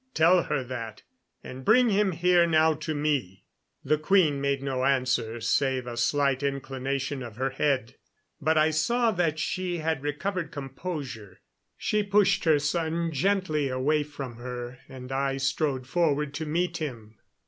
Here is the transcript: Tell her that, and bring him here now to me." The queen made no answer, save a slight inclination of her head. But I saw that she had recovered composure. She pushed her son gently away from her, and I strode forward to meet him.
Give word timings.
Tell 0.15 0.41
her 0.45 0.63
that, 0.63 1.03
and 1.43 1.63
bring 1.63 1.91
him 1.91 2.11
here 2.13 2.47
now 2.47 2.73
to 2.73 2.95
me." 2.95 3.45
The 3.85 3.99
queen 3.99 4.41
made 4.41 4.63
no 4.63 4.83
answer, 4.83 5.39
save 5.41 5.85
a 5.85 5.95
slight 5.95 6.41
inclination 6.41 7.21
of 7.21 7.35
her 7.35 7.51
head. 7.51 7.97
But 8.41 8.57
I 8.57 8.71
saw 8.71 9.11
that 9.11 9.37
she 9.37 9.77
had 9.77 10.01
recovered 10.01 10.51
composure. 10.51 11.39
She 11.77 12.01
pushed 12.01 12.45
her 12.45 12.57
son 12.57 13.11
gently 13.11 13.67
away 13.67 14.01
from 14.01 14.37
her, 14.37 14.79
and 14.89 15.11
I 15.11 15.37
strode 15.37 15.85
forward 15.85 16.33
to 16.33 16.47
meet 16.47 16.77
him. 16.77 17.19